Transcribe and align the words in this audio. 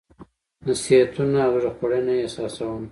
نصيحتونه 0.67 1.39
او 1.47 1.53
زړه 1.61 1.71
خوړنه 1.77 2.11
یې 2.17 2.23
احساسوم. 2.25 2.79